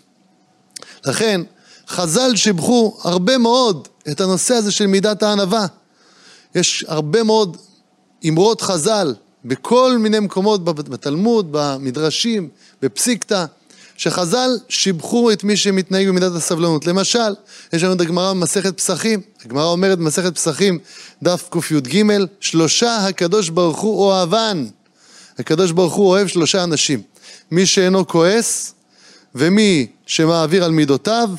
לכן, 1.06 1.42
חז"ל 1.88 2.36
שיבחו 2.36 2.98
הרבה 3.04 3.38
מאוד 3.38 3.88
את 4.12 4.22
הנושא 4.22 4.54
הזה 4.54 4.72
של 4.72 4.88
מידת 4.88 5.24
הענווה. 5.24 5.66
יש 6.56 6.86
הרבה 6.88 7.24
מאוד 7.24 7.58
אמרות 8.28 8.62
חז"ל 8.62 9.14
בכל 9.46 9.98
מיני 10.00 10.20
מקומות 10.20 10.64
בתלמוד, 10.64 11.48
במדרשים, 11.52 12.50
בפסיקתא, 12.82 13.46
שחז"ל 13.98 14.50
שיבחו 14.70 15.32
את 15.32 15.44
מי 15.44 15.58
שמתנהג 15.58 16.08
במידת 16.08 16.32
הסבלנות. 16.36 16.88
למשל, 16.88 17.34
יש 17.74 17.84
לנו 17.84 17.94
את 17.94 18.02
הגמרא 18.02 18.34
במסכת 18.34 18.78
פסחים, 18.78 19.22
הגמרא 19.46 19.66
אומרת 19.66 19.98
במסכת 19.98 20.36
פסחים, 20.36 20.80
דף 21.24 21.50
קי"ג, 21.52 22.04
שלושה 22.40 23.08
הקדוש 23.08 23.50
ברוך 23.50 23.80
הוא 23.80 24.00
אוהבן. 24.00 24.66
הקדוש 25.40 25.72
ברוך 25.72 25.94
הוא 25.94 26.08
אוהב 26.08 26.28
שלושה 26.28 26.64
אנשים, 26.64 27.02
מי 27.52 27.66
שאינו 27.66 28.08
כועס, 28.08 28.74
ומי 29.36 29.88
שמעביר 30.06 30.64
על 30.64 30.72
מידותיו, 30.72 31.30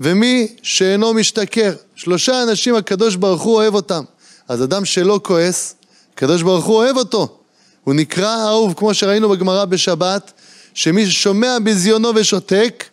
ומי 0.00 0.48
שאינו 0.62 1.14
משתכר. 1.14 1.74
שלושה 1.94 2.42
אנשים 2.42 2.74
הקדוש 2.74 3.16
ברוך 3.16 3.42
הוא 3.42 3.54
אוהב 3.54 3.74
אותם. 3.74 4.04
אז 4.48 4.64
אדם 4.64 4.84
שלא 4.84 5.20
כועס, 5.22 5.74
הקדוש 6.14 6.42
ברוך 6.42 6.64
הוא 6.64 6.76
אוהב 6.76 6.96
אותו. 6.96 7.38
הוא 7.84 7.94
נקרא 7.94 8.46
אהוב, 8.46 8.74
כמו 8.76 8.94
שראינו 8.94 9.28
בגמרא 9.28 9.64
בשבת, 9.64 10.32
שמי 10.78 11.10
ששומע 11.10 11.58
בזיונו 11.64 12.12
ושותק, 12.14 12.84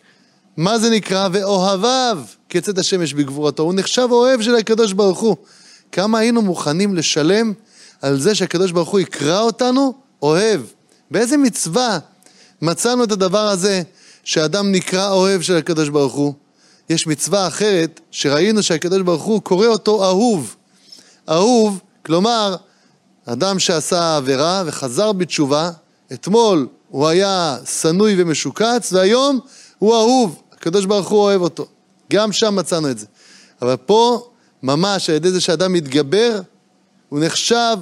מה 0.56 0.78
זה 0.78 0.90
נקרא? 0.90 1.28
ואוהביו 1.32 2.18
כצאת 2.48 2.78
השמש 2.78 3.14
בגבורתו. 3.14 3.62
הוא 3.62 3.74
נחשב 3.74 4.08
אוהב 4.10 4.42
של 4.42 4.54
הקדוש 4.54 4.92
ברוך 4.92 5.18
הוא. 5.18 5.36
כמה 5.92 6.18
היינו 6.18 6.42
מוכנים 6.42 6.94
לשלם 6.94 7.52
על 8.02 8.20
זה 8.20 8.34
שהקדוש 8.34 8.72
ברוך 8.72 8.88
הוא 8.88 9.00
יקרא 9.00 9.40
אותנו 9.40 9.94
אוהב. 10.22 10.60
באיזה 11.10 11.36
מצווה 11.36 11.98
מצאנו 12.62 13.04
את 13.04 13.12
הדבר 13.12 13.48
הזה 13.48 13.82
שאדם 14.24 14.72
נקרא 14.72 15.10
אוהב 15.10 15.40
של 15.40 15.56
הקדוש 15.56 15.88
ברוך 15.88 16.14
הוא? 16.14 16.34
יש 16.90 17.06
מצווה 17.06 17.46
אחרת 17.46 18.00
שראינו 18.10 18.62
שהקדוש 18.62 19.02
ברוך 19.02 19.22
הוא 19.22 19.42
קורא 19.42 19.66
אותו 19.66 20.04
אהוב. 20.04 20.56
אהוב, 21.28 21.80
כלומר, 22.06 22.56
אדם 23.26 23.58
שעשה 23.58 24.16
עבירה 24.16 24.62
וחזר 24.66 25.12
בתשובה, 25.12 25.70
אתמול 26.12 26.68
הוא 26.96 27.08
היה 27.08 27.58
שנוי 27.80 28.22
ומשוקץ 28.22 28.92
והיום 28.92 29.40
הוא 29.78 29.94
אהוב, 29.94 30.42
הקדוש 30.52 30.84
ברוך 30.84 31.08
הוא 31.08 31.18
אוהב 31.18 31.40
אותו. 31.40 31.66
גם 32.12 32.32
שם 32.32 32.56
מצאנו 32.56 32.90
את 32.90 32.98
זה. 32.98 33.06
אבל 33.62 33.76
פה, 33.76 34.30
ממש 34.62 35.10
על 35.10 35.16
ידי 35.16 35.30
זה 35.30 35.40
שאדם 35.40 35.72
מתגבר, 35.72 36.40
הוא 37.08 37.20
נחשב 37.20 37.76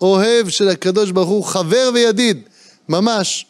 אוהב 0.00 0.48
של 0.48 0.68
הקדוש 0.68 1.10
ברוך 1.10 1.28
הוא, 1.28 1.44
חבר 1.44 1.90
וידיד, 1.94 2.42
ממש. 2.88 3.46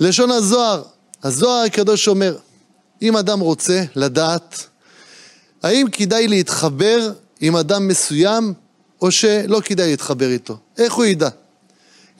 לשון 0.00 0.30
הזוהר, 0.30 0.82
הזוהר 1.22 1.64
הקדוש 1.64 2.08
אומר, 2.08 2.36
אם 3.02 3.16
אדם 3.16 3.40
רוצה 3.40 3.84
לדעת 3.96 4.66
האם 5.62 5.86
כדאי 5.92 6.28
להתחבר 6.28 7.12
עם 7.40 7.56
אדם 7.56 7.88
מסוים 7.88 8.54
או 9.02 9.10
שלא 9.10 9.60
כדאי 9.64 9.90
להתחבר 9.90 10.30
איתו, 10.30 10.58
איך 10.78 10.92
הוא 10.92 11.04
ידע? 11.04 11.28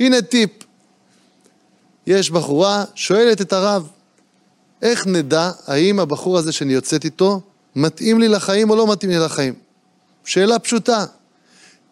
הנה 0.01 0.23
טיפ, 0.23 0.51
יש 2.07 2.31
בחורה 2.31 2.85
שואלת 2.95 3.41
את 3.41 3.53
הרב, 3.53 3.89
איך 4.83 5.07
נדע 5.07 5.51
האם 5.67 6.01
הבחור 6.01 6.39
הזה 6.39 6.53
שאני 6.53 6.73
יוצאת 6.73 7.05
איתו 7.05 7.41
מתאים 7.77 8.21
לי 8.21 8.29
לחיים 8.29 8.71
או 8.71 8.77
לא 8.77 8.93
מתאים 8.93 9.11
לי 9.11 9.19
לחיים? 9.19 9.55
שאלה 10.25 10.59
פשוטה, 10.59 11.05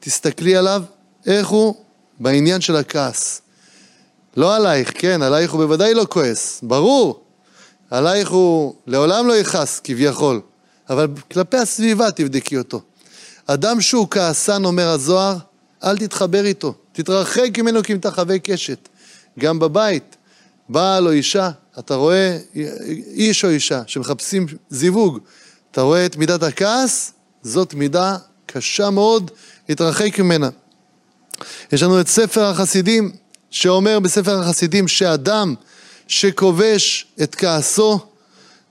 תסתכלי 0.01 0.57
עליו, 0.57 0.83
איך 1.27 1.49
הוא 1.49 1.75
בעניין 2.21 2.61
של 2.61 2.77
הכעס. 2.77 3.41
לא 4.37 4.57
עלייך, 4.57 4.93
כן, 4.95 5.23
עלייך 5.23 5.53
הוא 5.53 5.65
בוודאי 5.65 5.95
לא 5.95 6.07
כועס, 6.11 6.61
ברור. 6.63 7.21
עלייך 7.91 8.31
הוא 8.31 8.75
לעולם 8.87 9.29
לא 9.29 9.37
יכעס 9.37 9.81
כביכול, 9.85 10.41
אבל 10.91 11.07
כלפי 11.33 11.57
הסביבה 11.57 12.11
תבדקי 12.11 12.59
אותו. 12.59 12.81
אדם 13.47 13.81
שהוא 13.81 14.07
כעסן, 14.11 14.65
אומר 14.65 14.89
הזוהר, 14.89 15.37
אל 15.85 15.99
תתחבר 15.99 16.45
איתו, 16.45 16.75
תתרחק 16.93 17.59
ממנו 17.59 17.83
כי 17.83 17.93
אם 17.93 17.99
תחווה 17.99 18.39
קשת. 18.39 18.89
גם 19.39 19.59
בבית, 19.59 20.17
בעל 20.69 21.07
או 21.07 21.13
אישה, 21.13 21.51
אתה 21.79 21.95
רואה 21.95 22.39
איש 23.15 23.45
או 23.45 23.51
אישה 23.51 23.83
שמחפשים 23.87 24.47
זיווג, 24.71 25.19
אתה 25.71 25.81
רואה 25.81 26.07
את 26.07 26.17
מידת 26.17 26.43
הכעס, 26.43 27.13
זאת 27.43 27.75
מידה 27.75 28.17
קשה 28.47 28.91
מאוד 28.91 29.31
להתרחק 29.69 30.19
ממנה. 30.19 30.49
יש 31.73 31.83
לנו 31.83 32.01
את 32.01 32.09
ספר 32.09 32.45
החסידים, 32.45 33.13
שאומר 33.51 34.01
בספר 34.01 34.39
החסידים 34.39 34.89
שאדם 34.89 35.55
שכובש 36.09 37.07
את 37.23 37.35
כעסו, 37.35 38.01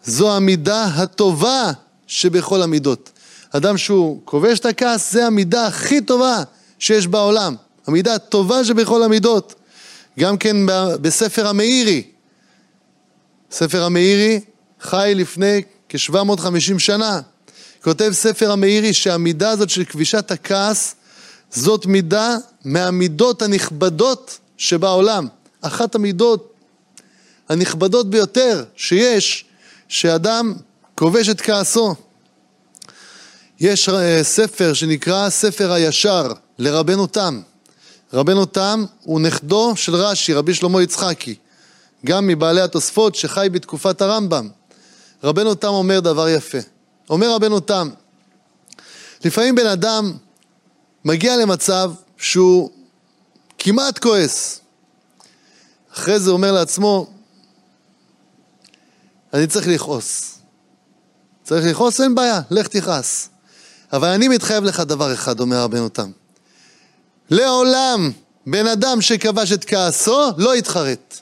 זו 0.05 0.36
המידה 0.36 0.84
הטובה 0.84 1.72
שבכל 2.08 2.62
המידות. 2.62 3.10
אדם 3.51 3.77
שהוא 3.77 4.22
כובש 4.25 4.60
את 4.60 4.65
הכעס, 4.65 5.13
זה 5.13 5.25
המידה 5.25 5.67
הכי 5.67 6.01
טובה 6.01 6.43
שיש 6.79 7.08
בעולם. 7.08 7.55
המידה 7.88 8.15
הטובה 8.15 8.63
שבכל 8.63 9.03
המידות. 9.03 9.55
גם 10.20 10.38
כן 10.38 10.58
בספר 11.01 11.48
המאירי. 11.48 12.03
ספר 13.51 13.84
המאירי 13.84 14.39
חי 14.82 15.13
לפני 15.15 15.62
כ-750 15.89 16.79
שנה. 16.79 17.22
כותב 17.84 18.12
ספר 18.13 18.51
המאירי 18.51 18.93
שהמידה 18.93 19.50
הזאת 19.50 19.70
של 19.70 19.84
כבישת 19.84 20.32
הכעס 20.32 20.96
זאת 21.51 21.86
מידה 21.86 22.36
מהמידות 22.65 23.41
הנכבדות 23.41 24.39
שבעולם. 24.58 25.27
אחת 25.62 25.96
המידות 25.96 26.53
הנכבדות 27.50 28.10
ביותר 28.10 28.63
שיש, 28.75 29.46
שאדם 29.88 30.53
כובש 30.96 31.29
את 31.29 31.41
כעסו. 31.41 31.96
יש 33.60 33.89
אה, 33.89 34.20
ספר 34.24 34.74
שנקרא 34.74 35.29
ספר 35.29 35.72
הישר 35.72 36.34
לרבנו 36.60 37.08
תם. 37.08 37.41
רבנו 38.13 38.46
תם 38.46 38.86
הוא 39.03 39.20
נכדו 39.20 39.74
של 39.75 39.96
רש"י, 39.96 40.34
רבי 40.34 40.53
שלמה 40.53 40.84
יצחקי, 40.84 41.36
גם 42.05 42.27
מבעלי 42.27 42.62
התוספות 42.62 43.15
שחי 43.15 43.48
בתקופת 43.51 44.01
הרמב"ם. 44.01 44.50
רבנו 45.24 45.55
תם 45.55 45.67
אומר 45.67 46.00
דבר 46.00 46.29
יפה. 46.29 46.58
אומר 47.10 47.36
רבנו 47.36 47.60
תם, 47.60 47.89
לפעמים 49.25 49.55
בן 49.55 49.67
אדם 49.67 50.13
מגיע 51.05 51.38
למצב 51.38 51.91
שהוא 52.17 52.70
כמעט 53.60 54.00
כועס. 54.00 54.60
אחרי 55.93 56.20
זה 56.20 56.32
אומר 56.32 56.51
לעצמו, 56.51 57.08
אני 59.34 59.48
צריך 59.48 59.67
לכעוס. 59.67 60.38
צריך 61.43 61.65
לכעוס, 61.65 62.01
אין 62.01 62.15
בעיה, 62.15 62.41
לך 62.51 62.67
תכעס. 62.67 63.29
אבל 63.93 64.08
אני 64.08 64.27
מתחייב 64.27 64.63
לך 64.63 64.79
דבר 64.79 65.13
אחד, 65.13 65.39
אומר 65.39 65.63
רבנו 65.63 65.89
תם. 65.89 66.12
לעולם 67.30 68.12
בן 68.48 68.68
אדם 68.68 69.01
שכבש 69.01 69.51
את 69.51 69.65
כעסו 69.65 70.32
לא 70.38 70.56
יתחרט. 70.56 71.20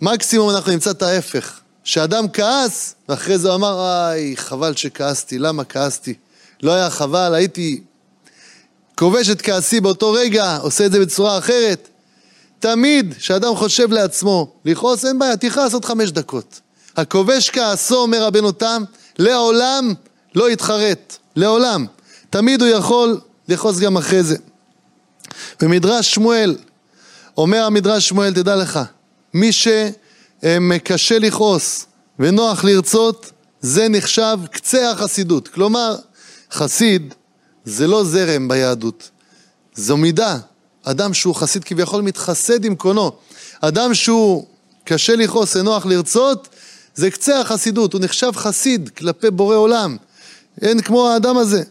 מקסימום 0.00 0.50
אנחנו 0.50 0.72
נמצא 0.72 0.90
את 0.90 1.02
ההפך, 1.02 1.60
שאדם 1.84 2.28
כעס, 2.28 2.94
ואחרי 3.08 3.38
זה 3.38 3.48
הוא 3.48 3.54
אמר, 3.54 3.80
איי, 3.80 4.36
חבל 4.36 4.74
שכעסתי, 4.74 5.38
למה 5.38 5.64
כעסתי? 5.64 6.14
לא 6.62 6.72
היה 6.72 6.90
חבל, 6.90 7.34
הייתי 7.34 7.82
כובש 8.94 9.30
את 9.30 9.42
כעסי 9.42 9.80
באותו 9.80 10.12
רגע, 10.12 10.56
עושה 10.56 10.86
את 10.86 10.92
זה 10.92 11.00
בצורה 11.00 11.38
אחרת. 11.38 11.88
תמיד 12.58 13.14
כשאדם 13.14 13.56
חושב 13.56 13.92
לעצמו, 13.92 14.52
לכעוס 14.64 15.04
אין 15.04 15.18
בעיה, 15.18 15.36
תכעס 15.36 15.74
עוד 15.74 15.84
חמש 15.84 16.10
דקות. 16.10 16.60
הכובש 16.96 17.50
כעסו, 17.50 17.96
אומר 17.96 18.24
רבנו 18.24 18.52
תם, 18.52 18.82
לעולם 19.18 19.94
לא 20.34 20.50
יתחרט, 20.50 21.16
לעולם. 21.36 21.86
תמיד 22.30 22.62
הוא 22.62 22.70
יכול 22.70 23.20
לכעוס 23.48 23.78
גם 23.78 23.96
אחרי 23.96 24.22
זה. 24.22 24.36
במדרש 25.60 26.14
שמואל, 26.14 26.56
אומר 27.36 27.64
המדרש 27.64 28.08
שמואל, 28.08 28.34
תדע 28.34 28.56
לך, 28.56 28.80
מי 29.34 29.50
שקשה 29.52 31.18
לכעוס 31.18 31.86
ונוח 32.18 32.64
לרצות, 32.64 33.32
זה 33.60 33.88
נחשב 33.88 34.38
קצה 34.52 34.90
החסידות. 34.90 35.48
כלומר, 35.48 35.96
חסיד 36.52 37.14
זה 37.64 37.86
לא 37.86 38.04
זרם 38.04 38.48
ביהדות, 38.48 39.10
זו 39.74 39.96
מידה. 39.96 40.38
אדם 40.82 41.14
שהוא 41.14 41.34
חסיד 41.34 41.64
כביכול 41.64 42.02
מתחסד 42.02 42.64
עם 42.64 42.74
קונו. 42.74 43.12
אדם 43.60 43.94
שהוא 43.94 44.46
קשה 44.84 45.16
לכעוס, 45.16 45.56
נוח 45.56 45.86
לרצות, 45.86 46.48
זה 46.94 47.10
קצה 47.10 47.40
החסידות, 47.40 47.92
הוא 47.92 48.00
נחשב 48.00 48.32
חסיד 48.34 48.88
כלפי 48.88 49.30
בורא 49.30 49.56
עולם. 49.56 49.96
אין 50.60 50.82
כמו 50.82 51.08
האדם 51.08 51.38
הזה. 51.38 51.62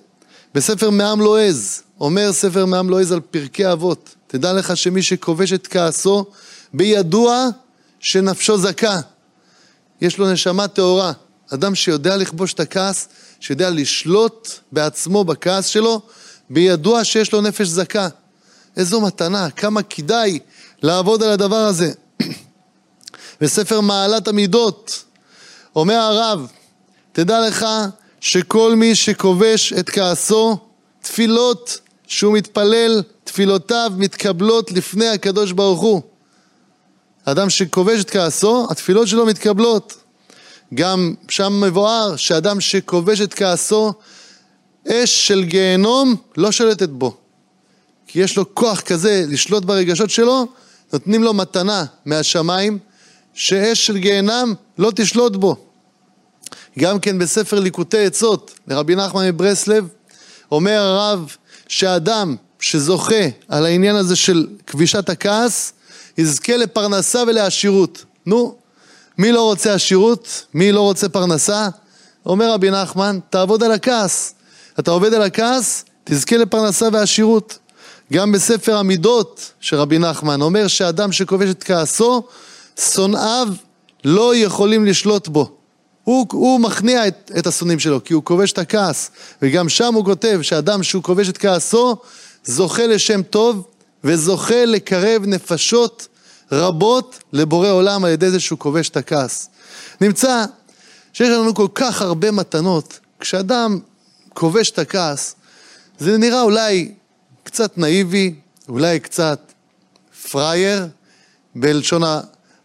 בספר 0.55 0.89
מעם 0.89 1.21
לועז, 1.21 1.81
אומר 1.99 2.33
ספר 2.33 2.65
מעם 2.65 2.89
לועז 2.89 3.11
על 3.11 3.19
פרקי 3.19 3.71
אבות, 3.71 4.15
תדע 4.27 4.53
לך 4.53 4.77
שמי 4.77 5.01
שכובש 5.01 5.53
את 5.53 5.67
כעסו, 5.67 6.25
בידוע 6.73 7.47
שנפשו 7.99 8.57
זכה. 8.57 8.99
יש 10.01 10.17
לו 10.17 10.31
נשמה 10.31 10.67
טהורה. 10.67 11.11
אדם 11.53 11.75
שיודע 11.75 12.17
לכבוש 12.17 12.53
את 12.53 12.59
הכעס, 12.59 13.07
שיודע 13.39 13.69
לשלוט 13.69 14.49
בעצמו 14.71 15.23
בכעס 15.23 15.65
שלו, 15.65 16.01
בידוע 16.49 17.03
שיש 17.03 17.33
לו 17.33 17.41
נפש 17.41 17.67
זכה. 17.67 18.07
איזו 18.77 19.01
מתנה, 19.01 19.49
כמה 19.49 19.83
כדאי 19.83 20.39
לעבוד 20.81 21.23
על 21.23 21.29
הדבר 21.29 21.55
הזה. 21.55 21.91
בספר 23.41 23.81
מעלת 23.81 24.27
המידות 24.27 25.03
אומר 25.75 25.95
הרב, 25.95 26.47
תדע 27.11 27.47
לך 27.47 27.65
שכל 28.21 28.75
מי 28.75 28.95
שכובש 28.95 29.73
את 29.73 29.89
כעסו, 29.89 30.57
תפילות 31.01 31.79
שהוא 32.07 32.33
מתפלל, 32.33 33.01
תפילותיו 33.23 33.91
מתקבלות 33.97 34.71
לפני 34.71 35.07
הקדוש 35.07 35.51
ברוך 35.51 35.81
הוא. 35.81 36.01
אדם 37.25 37.49
שכובש 37.49 38.01
את 38.01 38.09
כעסו, 38.09 38.67
התפילות 38.69 39.07
שלו 39.07 39.25
מתקבלות. 39.25 39.97
גם 40.73 41.13
שם 41.29 41.61
מבואר 41.61 42.15
שאדם 42.15 42.61
שכובש 42.61 43.21
את 43.21 43.33
כעסו, 43.33 43.93
אש 44.87 45.27
של 45.27 45.43
גיהנום 45.43 46.15
לא 46.37 46.51
שולטת 46.51 46.89
בו. 46.89 47.17
כי 48.07 48.19
יש 48.19 48.37
לו 48.37 48.55
כוח 48.55 48.81
כזה 48.81 49.25
לשלוט 49.27 49.65
ברגשות 49.65 50.09
שלו, 50.09 50.47
נותנים 50.93 51.23
לו 51.23 51.33
מתנה 51.33 51.85
מהשמיים, 52.05 52.79
שאש 53.33 53.85
של 53.85 53.97
גיהנם 53.97 54.53
לא 54.77 54.91
תשלוט 54.95 55.35
בו. 55.35 55.55
גם 56.79 56.99
כן 56.99 57.19
בספר 57.19 57.59
ליקוטי 57.59 58.05
עצות 58.05 58.53
לרבי 58.67 58.95
נחמן 58.95 59.27
מברסלב, 59.27 59.87
אומר 60.51 60.81
הרב 60.81 61.35
שאדם 61.67 62.35
שזוכה 62.59 63.25
על 63.47 63.65
העניין 63.65 63.95
הזה 63.95 64.15
של 64.15 64.47
כבישת 64.67 65.09
הכעס, 65.09 65.73
יזכה 66.17 66.57
לפרנסה 66.57 67.23
ולעשירות. 67.27 68.05
נו, 68.25 68.55
מי 69.17 69.31
לא 69.31 69.41
רוצה 69.41 69.73
עשירות? 69.73 70.45
מי 70.53 70.71
לא 70.71 70.81
רוצה 70.81 71.09
פרנסה? 71.09 71.69
אומר 72.25 72.51
רבי 72.51 72.71
נחמן, 72.71 73.19
תעבוד 73.29 73.63
על 73.63 73.71
הכעס. 73.71 74.33
אתה 74.79 74.91
עובד 74.91 75.13
על 75.13 75.21
הכעס, 75.21 75.85
תזכה 76.03 76.37
לפרנסה 76.37 76.87
ועשירות. 76.93 77.57
גם 78.13 78.31
בספר 78.31 78.77
המידות 78.77 79.51
של 79.59 79.75
רבי 79.75 79.99
נחמן 79.99 80.41
אומר 80.41 80.67
שאדם 80.67 81.11
שכובש 81.11 81.49
את 81.49 81.63
כעסו, 81.63 82.23
שונאיו 82.93 83.47
לא 84.03 84.35
יכולים 84.35 84.85
לשלוט 84.85 85.27
בו. 85.27 85.56
הוא, 86.07 86.25
הוא 86.31 86.59
מכניע 86.59 87.07
את, 87.07 87.31
את 87.37 87.47
השונאים 87.47 87.79
שלו, 87.79 88.03
כי 88.03 88.13
הוא 88.13 88.23
כובש 88.23 88.51
את 88.51 88.57
הכעס. 88.57 89.11
וגם 89.41 89.69
שם 89.69 89.93
הוא 89.93 90.05
כותב 90.05 90.39
שאדם 90.41 90.83
שהוא 90.83 91.03
כובש 91.03 91.29
את 91.29 91.37
כעסו, 91.37 91.95
זוכה 92.43 92.87
לשם 92.87 93.23
טוב 93.23 93.67
וזוכה 94.03 94.65
לקרב 94.65 95.25
נפשות 95.25 96.07
רבות 96.51 97.19
לבורא 97.33 97.69
עולם 97.69 98.05
על 98.05 98.11
ידי 98.11 98.29
זה 98.29 98.39
שהוא 98.39 98.59
כובש 98.59 98.89
את 98.89 98.97
הכעס. 98.97 99.49
נמצא 100.01 100.45
שיש 101.13 101.29
לנו 101.29 101.53
כל 101.53 101.67
כך 101.75 102.01
הרבה 102.01 102.31
מתנות, 102.31 102.99
כשאדם 103.19 103.79
כובש 104.33 104.71
את 104.71 104.79
הכעס, 104.79 105.35
זה 105.99 106.17
נראה 106.17 106.41
אולי 106.41 106.91
קצת 107.43 107.77
נאיבי, 107.77 108.35
אולי 108.69 108.99
קצת 108.99 109.53
פראייר 110.31 110.87
בלשון 111.55 112.01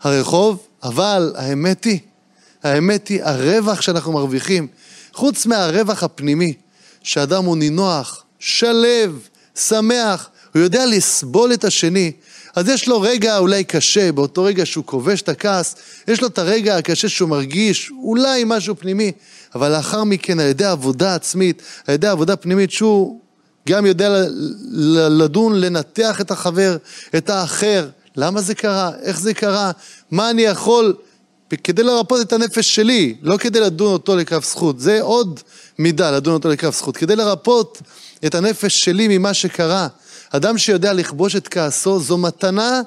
הרחוב, 0.02 0.66
אבל 0.82 1.32
האמת 1.36 1.84
היא, 1.84 1.98
האמת 2.62 3.08
היא 3.08 3.22
הרווח 3.22 3.80
שאנחנו 3.80 4.12
מרוויחים, 4.12 4.68
חוץ 5.12 5.46
מהרווח 5.46 6.02
הפנימי, 6.02 6.54
שאדם 7.02 7.44
הוא 7.44 7.56
נינוח, 7.56 8.24
שלב, 8.38 9.18
שמח, 9.54 10.28
הוא 10.54 10.62
יודע 10.62 10.86
לסבול 10.86 11.52
את 11.52 11.64
השני, 11.64 12.12
אז 12.56 12.68
יש 12.68 12.88
לו 12.88 13.00
רגע 13.00 13.38
אולי 13.38 13.64
קשה, 13.64 14.12
באותו 14.12 14.42
רגע 14.42 14.66
שהוא 14.66 14.84
כובש 14.84 15.22
את 15.22 15.28
הכעס, 15.28 15.76
יש 16.08 16.22
לו 16.22 16.28
את 16.28 16.38
הרגע 16.38 16.76
הקשה 16.76 17.08
שהוא 17.08 17.28
מרגיש 17.28 17.90
אולי 18.02 18.42
משהו 18.46 18.76
פנימי, 18.76 19.12
אבל 19.54 19.72
לאחר 19.72 20.04
מכן 20.04 20.40
על 20.40 20.46
ידי 20.46 20.64
עבודה 20.64 21.14
עצמית, 21.14 21.62
על 21.86 21.94
ידי 21.94 22.08
עבודה 22.08 22.36
פנימית 22.36 22.70
שהוא 22.70 23.20
גם 23.68 23.86
יודע 23.86 24.24
לדון, 25.10 25.60
לנתח 25.60 26.20
את 26.20 26.30
החבר, 26.30 26.76
את 27.16 27.30
האחר, 27.30 27.88
למה 28.16 28.40
זה 28.40 28.54
קרה, 28.54 28.90
איך 29.02 29.20
זה 29.20 29.34
קרה, 29.34 29.70
מה 30.10 30.30
אני 30.30 30.42
יכול, 30.42 30.94
כדי 31.56 31.82
לרפות 31.82 32.20
את 32.20 32.32
הנפש 32.32 32.74
שלי, 32.74 33.14
לא 33.22 33.36
כדי 33.36 33.60
לדון 33.60 33.92
אותו 33.92 34.16
לכף 34.16 34.44
זכות, 34.44 34.80
זה 34.80 35.02
עוד 35.02 35.40
מידה 35.78 36.10
לדון 36.10 36.34
אותו 36.34 36.48
לכף 36.48 36.76
זכות, 36.76 36.96
כדי 36.96 37.16
לרפות 37.16 37.82
את 38.26 38.34
הנפש 38.34 38.80
שלי 38.80 39.18
ממה 39.18 39.34
שקרה. 39.34 39.88
אדם 40.30 40.58
שיודע 40.58 40.92
לכבוש 40.92 41.36
את 41.36 41.48
כעסו 41.48 42.00
זו 42.00 42.18
מתנה 42.18 42.80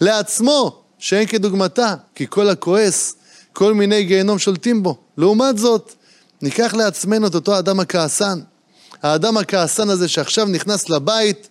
לעצמו, 0.00 0.82
שאין 0.98 1.26
כדוגמתה, 1.26 1.94
כי 2.14 2.26
כל 2.28 2.48
הכועס, 2.48 3.16
כל 3.52 3.74
מיני 3.74 4.04
גיהנום 4.04 4.38
שולטים 4.38 4.82
בו. 4.82 4.96
לעומת 5.18 5.58
זאת, 5.58 5.92
ניקח 6.42 6.74
לעצמנו 6.74 7.26
את 7.26 7.34
אותו 7.34 7.58
אדם 7.58 7.80
הכעסן. 7.80 8.40
האדם 9.02 9.36
הכעסן 9.36 9.90
הזה 9.90 10.08
שעכשיו 10.08 10.46
נכנס 10.46 10.88
לבית, 10.88 11.48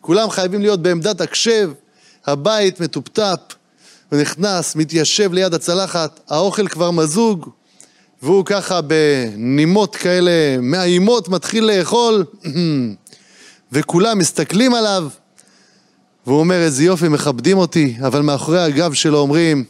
כולם 0.00 0.30
חייבים 0.30 0.60
להיות 0.60 0.82
בעמדת 0.82 1.20
הקשב, 1.20 1.70
הבית 2.26 2.80
מטופטפ, 2.80 3.38
נכנס, 4.16 4.76
מתיישב 4.76 5.32
ליד 5.32 5.54
הצלחת, 5.54 6.20
האוכל 6.28 6.68
כבר 6.68 6.90
מזוג, 6.90 7.50
והוא 8.22 8.44
ככה 8.44 8.80
בנימות 8.80 9.96
כאלה 9.96 10.30
מאיימות 10.60 11.28
מתחיל 11.28 11.64
לאכול, 11.64 12.24
וכולם 13.72 14.18
מסתכלים 14.18 14.74
עליו, 14.74 15.08
והוא 16.26 16.38
אומר, 16.38 16.56
איזה 16.56 16.84
יופי, 16.84 17.08
מכבדים 17.08 17.58
אותי, 17.58 17.96
אבל 18.06 18.20
מאחורי 18.20 18.62
הגב 18.62 18.92
שלו 18.92 19.18
אומרים, 19.18 19.64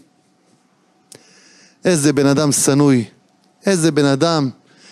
איזה 1.84 2.12
בן 2.12 2.26
אדם 2.26 2.52
שנוי, 2.52 3.04
איזה 3.66 3.92
בן 3.92 4.04
אדם, 4.04 4.50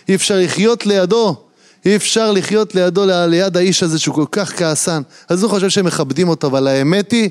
אי 0.09 0.15
אפשר 0.15 0.39
לחיות 0.39 0.87
לידו, 0.87 1.37
אי 1.85 1.97
אפשר 1.97 2.33
לחיות 2.33 2.75
לידו, 2.75 3.05
ליד 3.29 3.57
האיש 3.57 3.83
הזה 3.83 3.99
שהוא 3.99 4.15
כל 4.15 4.25
כך 4.33 4.59
כעסן. 4.59 5.03
אז 5.29 5.43
הוא 5.43 5.51
חושב 5.51 5.69
שהם 5.69 5.87
מכבדים 5.87 6.29
אותו, 6.29 6.47
אבל 6.47 6.67
האמת 6.67 7.13
היא 7.13 7.31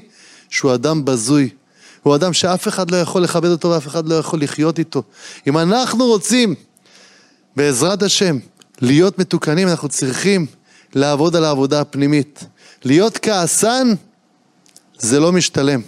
שהוא 0.50 0.74
אדם 0.74 1.06
בזוי. 1.06 1.50
הוא 2.04 2.16
אדם 2.16 2.34
שאף 2.34 2.68
אחד 2.68 2.92
לא 2.92 2.98
יכול 2.98 3.24
לכבד 3.24 3.50
אותו 3.50 3.70
ואף 3.70 3.88
אחד 3.88 4.08
לא 4.08 4.16
יכול 4.16 4.42
לחיות 4.42 4.80
איתו. 4.80 5.04
אם 5.48 5.58
אנחנו 5.58 6.06
רוצים, 6.06 6.56
בעזרת 7.56 8.04
השם, 8.04 8.38
להיות 8.82 9.20
מתוקנים, 9.20 9.68
אנחנו 9.68 9.90
צריכים 9.90 10.46
לעבוד 10.96 11.36
על 11.36 11.46
העבודה 11.46 11.82
הפנימית. 11.82 12.44
להיות 12.84 13.18
כעסן 13.22 13.94
זה 15.00 15.20
לא 15.20 15.32
משתלם. 15.32 15.82